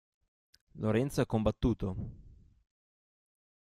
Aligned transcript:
Lorenzo 0.79 1.21
è 1.21 1.27
combattuto. 1.27 1.95